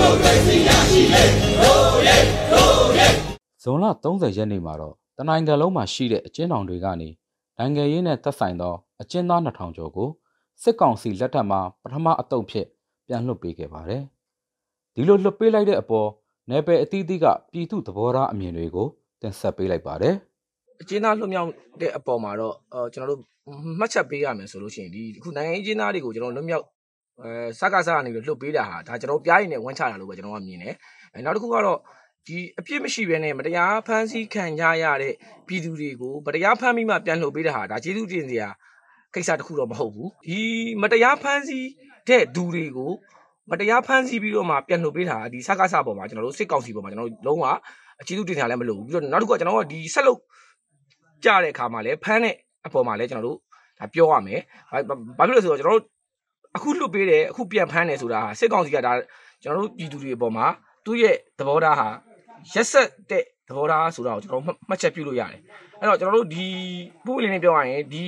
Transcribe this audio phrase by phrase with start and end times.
[0.00, 1.24] မိုကရေစီရရှိလေ
[1.60, 2.16] ရိုးရဲ
[2.52, 3.08] ရိုးရဲ
[3.62, 7.08] ဇွန်လ30ရက်နေ့မှာတော့တနိုင်ငံလုံးမှာရှိတဲ့အကျဉ်းထောင်တွေကနေ
[7.58, 10.08] နိုင်ငံရေးနဲ့သက်ဆိုင်သောအကျဉ်းသား2000ကျော်ကို
[10.62, 12.66] စစ်ကောင်စီလက်ထက်မှာပထမအတုပ်ဖြစ်
[13.06, 14.02] ပြန်လွှတ်ပေးခဲ့ပါတယ်။
[14.94, 16.08] ဒီလိုလွှတ်ပေးလိုက်တဲ့အပေါ်
[16.50, 18.88] နယ်ပယ်အသီးသီးကပြည်သူသဘောထားအမြင်တွေကို
[19.20, 20.14] တင်ဆက်ပေးလိုက်ပါတယ်။
[20.80, 23.20] အကျဉ်းသားလွတ်မြောက်တဲ့အပေါ်မှာတော့အော်ကျွန်တော်တို့
[23.78, 26.64] မှတ်ချက်ပေးရမယ်ဆိုလို့ရှိရင်ဒီအခုနိုင်ငံရေးအကျဉ်းသားတွေကိုကျွန်တော်လွတ်မြောက်
[27.24, 30.74] အဲစကားစားကနေပြီးလွတ်ပေးတာဟာဒါကျွန်တော်ပြားရင်နဲ့ဝမ်းချတာလို့ပဲကျွန်တော်ကမြင်တယ်
[31.12, 31.78] အဲနောက်တစ်ခုကတော့
[32.26, 35.14] ဒီအပြစ်မရှိဘဲနဲ့မတရားဖမ်းဆီးခံကြရတဲ့
[35.46, 38.48] ပြည်သူတွေကိုမတရားဖမ်းပြီးမှပြန်လှုပ်ပေးတာဟာဒါကျေးဇူးတင်စရာ
[39.14, 40.40] ကိစ္စတစ်ခုတော့မဟုတ်ဘူးဒီ
[40.82, 41.66] မတရားဖမ်းဆီး
[42.08, 42.92] တဲ့သူတွေကို
[43.50, 47.44] မတရားဖမ်းဆီးပြီးတော့မှပြန်လှုပ်ပေးတာဒီစကားစားပေါ်မှာကျွန်တော်တို့စစ်ကောင်စီပေါ်မှာကျွန်တော်တို့လုံးဝ
[48.00, 50.20] အကျေးဇူးတင်စရာလည်းမလိုဘူးပြီးတော့နောက်တစ်ခုကကျွန်တော်ကဒီဆက်လုပ်
[51.24, 52.34] ကြတဲ့အခါမှာလည်းဖမ်းတဲ့
[52.66, 53.38] အပေါ်မှာလည်းကျွန်တော်တို့
[53.78, 54.78] ဒါပြောရမယ်ဘာ
[55.18, 55.99] ဘာဖြစ်လို့လဲဆိုတော့ကျွန်တော်တို့
[56.56, 58.92] အခုလွတ်ပေးတယ်အခုပြန်ဖမ်းတယ်ဆိုတာဟာစစ်ကောင်စီကဒါ
[59.42, 60.46] ကျွန်တော်တို့ပြည်သူတွေအပေါ်မှာ
[60.84, 61.88] သူ့ရဲ့သဘောထားဟာ
[62.52, 65.40] ရက်ဆက်တဲ့သဘောထားဆိုတာကိုကျွန်တော်တို့မှတ်ချက်ပြုလို့ရတယ်
[65.80, 66.46] အဲ့တော့ကျွန်တော်တို့ဒီ
[67.06, 68.04] ပုံလေးနဲ့ပြောရရင်ဒီ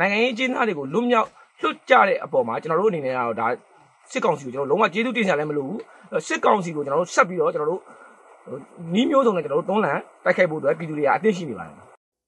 [0.00, 1.28] နိုင်ငံရေးအကျဉ်းသားတွေကိုလွတ်မြောက်
[1.62, 3.46] လွတ်ကြတဲ့အပေါ်မှာကျွန်တော်တို့အနေနဲ့ကတော့ဒါ
[4.10, 5.80] စစ်ကောင်စီကိုကျွန်တော်လုံးဝကျေးဇူးတင်စရာလည်းမလိုဘူး
[6.26, 7.80] စစ်ကောင်စီကိုကျွန်တော်တို့ဆက်ပြီးတော့ကျွန်တော်တို့
[8.94, 11.74] နီးမျိုးစုံနဲ့ကျွန်တော်တို့တွန်းလှန်တိုက်ခိုက်ဖို့အတွက်ပြည်သူတွေကအသင့်ရှိနေပါတယ်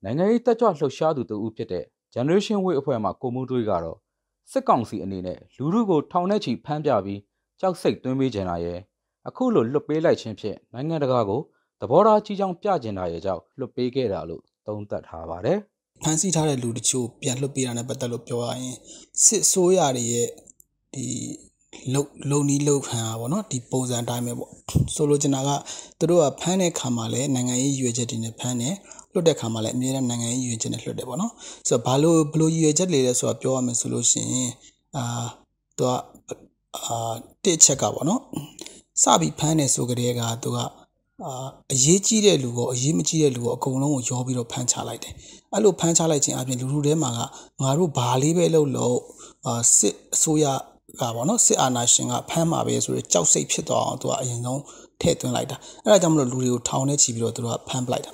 [0.05, 3.97] နိုင်ငံရေးတက်ကြွလှုပ်ရှားသူတူဦးဖြစ်တဲ့ Generation Way အဖွဲ့မှကိုမှုတွေးကတော့
[4.51, 7.21] စစ်ကောင်စီအနေနဲ့လူလူကိုထောင်ထဲချီဖမ်းပြပြီး
[7.61, 8.79] ကြောက်စိတ်သွင်းပေးကြတာရဲ့
[9.29, 11.41] အခုလိုလွတ်ပေးလိုက်ခြင်းဖြင့်နိုင်ငံတကာကို
[11.81, 15.59] သဘောထားကြီးကြောင်ပြကျင်တာရဲ့ကြောင့်လွတ်ပေးခဲ့တာလို့သုံးသပ်ထားပါတယ်
[16.03, 18.77] ဖမ်းဆီးထားတဲ့လူတချို့ပြန်လွှတ်ပေးတာနဲ့ပတ်သက်လို့ပြောရရင်
[19.25, 20.29] စစ်ဆိုးရတွေရဲ့
[20.95, 21.07] ဒီ
[21.95, 24.51] လုံလုံနီးလုံခံတာပေါ့နော်ဒီပုံစံအတိုင်းပဲပေါ့
[24.95, 25.51] ဆိုလိုချင်တာက
[25.99, 28.75] သူတို့ကဖမ်းတဲ့ခါမှာလည်းနိုင်ငံရေးရွေချက်တွေနဲ့ဖမ်းတယ်
[29.13, 31.33] လွတ်တဲ့ခါမှာလည်းအများနဲ့နိုင်ငံရေးရွေချက်နဲ့လွတ်တယ်ပေါ့နော်
[31.69, 34.51] ဆိုတော့ဘာလို့ဘလို့ရွေချက်တွေလဲဆိုတာပြောရမယ်ဆိုလို့ရှိရင်
[34.97, 35.05] အာ
[35.79, 35.91] သူက
[36.77, 38.21] အာတစ်ချက်ကပေါ့နော်
[39.03, 40.67] စပြီးဖမ်းတယ်ဆိုကြတဲ့ကသူကအာ
[41.73, 45.15] အရေးကြီးတဲ့လူကိုအရေးမကြီးတဲ့လူကိုအကုန်လုံးကိုရောပြီးတော့ဖမ်းချလိုက်တယ်
[45.53, 47.21] အဲ့လိုဖမ်းချလိုက်ခြင်းအပြင်လူလူထဲမှာက
[47.63, 48.99] ငါတို့ဘာလေးပဲလုပ်လို့
[49.47, 50.47] အာစစ်အစိုးရ
[51.01, 54.61] ကပေါ့နော်စစ်အာဏာရှင်ကဖမ်းမှာပဲဆိုတော့ကြောက်စိတ်ဖြစ်သွားအောင်သူကအရင်ဆုံး
[55.01, 58.13] ထည့်သွင်းလိုက်တာအဲ့ဒါကြောင့်မလို့လူတွေကိုထောင်ထဲချီပြီးတော့သူတို့ကဖမ်းပလိုက်တာ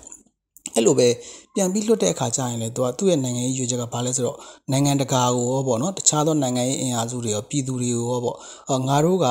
[0.78, 1.09] အဲ့လိုပဲ
[1.55, 4.39] ပြန်ပြီးလွတ်တဲ့အခါကျရင်လေသူကသူ့ရဲ့နိုင်ငံရေးရွေးချက်ကဘာလဲဆိုတော့
[4.72, 9.27] နိုင်ငံတကာကိုရောပေါ့နော်တခြားသောနိုင်ငံရေးအင်အားစုတွေရောပြည်သူတွေရောပေါ့ငါတို့က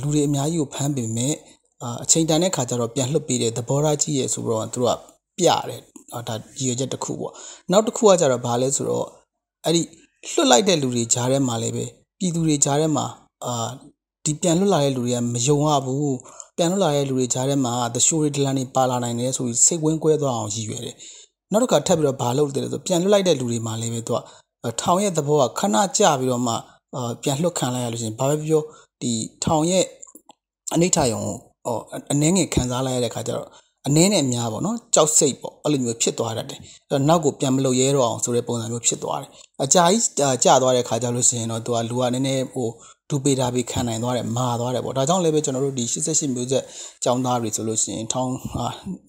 [0.00, 1.34] လူတွေအများကြီးကိုဖမ်းပေမဲ့
[2.02, 4.98] အချိန်တန်တဲ့ခါကျတော့ပြန်လွတ်ပေးတဲ့သဘောထားကြီးရဲ့ဆိုတော့သူတို့က
[5.38, 5.80] ပြတယ်
[6.28, 7.32] ဒါရည်ရွယ်ချက်တစ်ခုပေါ့
[7.70, 9.06] နောက်တစ်ခုကကျတော့ဘာလဲဆိုတော့
[9.64, 9.82] အဲ့ဒီ
[10.34, 11.84] လွတ်လိုက်တဲ့လူတွေကြားထဲမှာလည်းပဲ
[12.18, 13.06] ပြည်သူတွေကြားထဲမှာ
[13.44, 13.70] အာ
[14.24, 16.16] ဒီပြန်လွတ်လာတဲ့လူတွေကမယုံရဘူး
[16.56, 20.96] ပြန်လွတ်လာတဲ့လူတွေကြားထဲမှာသရှိုးတွေဒလန်တွေပါလာနိုင်တယ်ဆိုပြီးစိတ်ဝင်းကွဲသွားအောင်ရည်ရွယ်တယ်
[21.52, 24.20] နောက်တစ်ခါထပ်ပြီးတော့ဘာလုပ်တယ်လဲဆိုပြန်လွတ်လိုက်တဲ့လူတွေမှာလည်းပဲသူက
[24.80, 26.54] ထောင်ရဲ့သဘောကခဏကြာပြီးတော့မှ
[26.96, 28.62] အာပြန်လွတ်ခံလိုက်ရလို့ရှိရင်ဘာပဲပြော
[29.02, 29.12] ဒီ
[29.44, 29.84] ထောင်ရဲ့
[30.74, 31.20] အနိဋ္ဌယုံ
[31.64, 31.78] ဟော
[32.12, 33.48] အနှဲငယ်ခံစားလိုက်ရတဲ့ခါကျတော့
[33.86, 39.30] အနည်းနဲ့များပေါ့နော်ကြောက်စိတ်ပေါ့အဲ့လိုမျိုးဖြစ်သွားတတ်တယ်အဲ့တော့နောက်ကိုပြန်မလုပ်ရဲတော့အောင်ဆိုတဲ့ပုံစံမျိုးဖြစ်သွားတယ်
[39.64, 40.02] အကြာကြီး
[40.44, 42.68] ကြာသွားတဲ့ခါကျလို့ရှိရင်တော့သူကလူကနည်းနည်းဟို
[43.10, 46.64] ဒူပေတာပေခံနိုင်သွားတယ်မာသွားတယ်ပေါ့ဒါကြောင့်လည်းပဲကျွန်တော်တို့ဒီ88မျိုးဆက်
[47.04, 48.34] ចောင်းသားတွေဆိုလို့ရှိရင်ထောင်း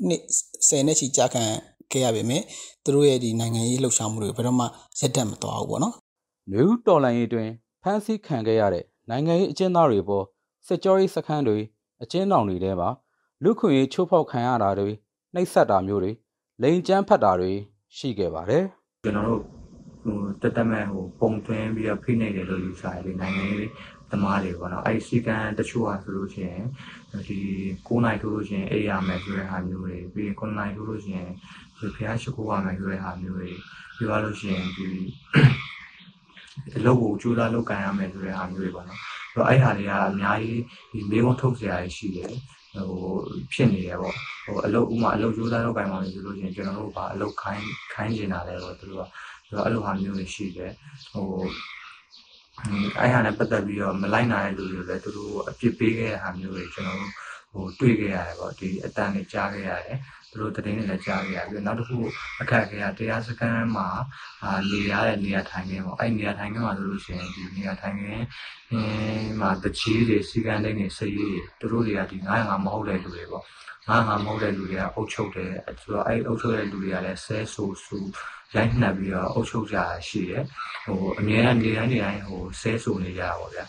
[0.08, 0.22] နှစ်
[0.68, 1.44] 10နှစ်ချီကြာခံ
[1.92, 2.44] ခဲ့ရပါမယ်
[2.84, 4.66] သူတို့ရဲ့ဒီနိုင်ငံရေးလှုပ်ရှားမှုတွေဘယ်တော့မှ
[5.00, 5.94] ရက်တက်မသွားဘူးပေါ့နော်။
[6.52, 7.50] နယူးတော်လန်ရေးတွင်
[7.84, 10.26] ဖမ်းဆီးခံခဲ့ရတဲ့နိုင်ငံရေးအကျဉ်းသားတွေပေါ်
[10.68, 11.58] စစ်ကြောရေးစခန်းတွေ
[12.04, 12.90] အကျဉ်းထောင်တွေထဲမှာ
[13.44, 14.90] လူခွင့်ရေးချိုးဖောက်ခံရတာတွေ
[15.34, 16.12] နှိပ်စက်တာမျိုးတွေ
[16.62, 17.52] လိန်ကျန်းဖတ်တာတွေ
[17.98, 18.64] ရှိခဲ့ပါတယ်။
[19.04, 19.55] ကျွန်တော်တို့
[20.06, 23.70] ဟိုတက်တက်မဲ့ဟိုပုံသွင်းပြီးတော့ဖိနေတယ်လို့ယူဆရတယ်နိုင်ငံရေး
[24.12, 26.64] သမားတွေပေါ့နော်အဲ့ဒီစီကံတချို့ဟာဆိုလို့ရှိရင်
[27.28, 27.40] ဒီ
[27.88, 31.30] 9နိုင်ထိုးလို့ရှိရင်အေးရမယ်ဆိုတဲ့ဟာမျိုးတွေပြီးရင်9နိုင်ထိုးလို့ရှိရင်
[31.78, 33.50] ဒီဖျားရှိခိုးရမယ်ဆိုတဲ့ဟာမျိုးတွေ
[33.98, 34.88] ပြောရလို့ရှိရင်ဒီ
[36.78, 39.00] အလုပ်ကိုကြိုးစားလုပ်ကန်ရမယ်ဆိုတဲ့ဟာမျိုးတွေပေါ့နော်
[39.34, 40.62] ဆိုတော့အဲ့ဟာတွေကအများကြီး
[40.92, 42.32] ဒီမေးခွန်းထုတ်စရာရှိတယ်
[42.76, 43.14] ဟို
[43.54, 44.16] ဖြစ်နေတယ်ပေါ့
[44.46, 49.08] ဟိုအလုပ်ဥမာအလုပ်ကြိုးစားလုပ်ကန်ပါမယ်ဆိုလို့ရှိရင်ကျွန်တော်တို့ကအလုပ်ခိုင်းခိုင်းနေတာလဲပေါ့သူတို့က
[49.48, 50.72] ဆိုတော့အဲ့လိုဟာမျိုးတွေရှိတယ်
[51.12, 51.28] ဟို
[53.00, 57.14] အဲ့ဟာနဲ့ပတ်သက်ပြီးတော့မလိုက်နိုင်တဲ့လူတွေလည်းသူတို့အပြစ်ပေးခဲ့တဲ့ဟာမျိုးတွေကျွန်တော်တို့
[57.56, 59.98] ဟိုတွေ့ခဲ့ရတယ်ပေါ့ဒီအတန်တွေကြားခဲ့ရတယ်
[60.32, 61.98] သူတို့တည်င်းတွေလည်းကြားခဲ့ရတယ်ပြီးနောက်တစ်ခု
[62.42, 63.88] အခက်အခဲကတရားစခန်းမှာ
[64.44, 68.26] အာနေရတဲ့နေရာထိုင်ခင်းပေါ့အဲ့နေရာထိုင်ခင်းမှာဆိုလို့ရှိရင်ဒီနေရာထိုင်ခင်း
[68.72, 73.44] အင်းမှာတချီးတွေစီကန်းတိုင်းတွေစရေးတွေသူတို့တွေကဒီ905မဟုတ်တဲ့လူတွေပေါ့
[73.88, 77.98] 905မဟုတ်တဲ့လူတွေကအုပ်ချုပ်တယ်ဆိုတော့အဲ့အုပ်ချုပ်တဲ့လူတွေကလည်းဆဲဆူဆူ
[78.56, 80.44] ရိုက်နှက်ပြီးတော့အုပ်ချုပ်ကြတာရှိတယ်
[80.86, 83.66] ဟိုအများနဲ့နေတိုင်းနေတိုင်းဟိုဆဲဆူနေကြတာပေါ့ဗျာ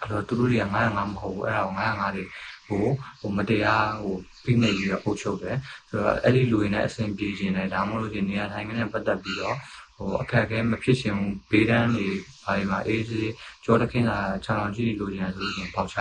[0.00, 2.24] အဲ့တော့သူတို့တွေက905မဟုတ်ဘူးအဲ့ဒါကို905တွေ
[2.68, 2.86] ဟို
[3.20, 5.56] ဟိုမတရားဟိုဖိနှိပ်ပြီးတော့အုပ်ချုပ်တယ်
[5.88, 9.56] ဆိုတော့အဲ့ဒီလူတွေနဲ့အဆင်ပြေခြင်းနဲ့ဒါမှမဟုတ်ရင်နေရာထိုင်ခင်းနဲ့ပတ်သက်ပြီးတော့
[9.96, 12.06] ဟိုအခက်အခဲမဖြစ်ရှင်ဘူးဘေးဒန်းတွေ
[12.44, 13.30] ဘာတွေမှာအေးစေး
[13.64, 15.96] ကြောတခင်းတာခြံအောင်ကြည့်လို့ရတယ်ဆိုလို့ရှိရင်ပေါချ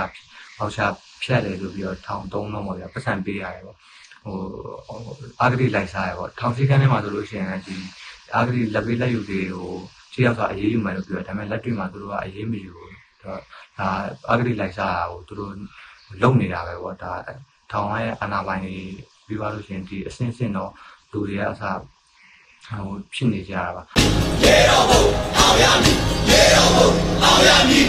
[0.57, 0.80] ပေါချ
[1.24, 3.77] ဖြတ်တယ်လို့ပြီးတော့ထောင်သုံးတော့ပေါ့ဗျာပတ်စံပေးရတယ်ပေါ့
[4.25, 4.38] ဟို
[5.42, 7.75] အာဂတိလိုက်စားရပေါ့ထောင်စည်းကမ်းထဲမှာဆိုလို့ရှိရင်ဒီ
[8.36, 9.69] အာဂတိလက်ပေးလက်ယူတွေကို
[10.13, 13.33] ခြေရောက်ဆိုအရေးယူမယ်လို့ပြောတယ်ဒါပေမဲ့လက်တွေ့မှာသူတို့ကအရေးမယူဘူးဒါ
[13.77, 13.88] ဒါ
[14.30, 15.51] အာဂတိလိုက်စားတာကိုသူတို့
[16.21, 17.11] လုံနေတာပဲပေါ့ဒါ
[17.71, 18.75] ထောင်ရဲ့အာဏာပိုင်တွေ
[19.25, 20.71] ပြီးသွားလို့ရှိရင်ဒီအစင်းစင်းတော့
[21.11, 21.79] လူတွေကအစား
[22.65, 23.83] ဟိုဖြစ်နေကြတာပါ
[24.44, 25.03] ရေတော်ဘုံ
[25.38, 25.97] အောင်ရမည်
[26.29, 26.89] ရေတော်ဘုံ
[27.23, 27.88] အောင်ရမည်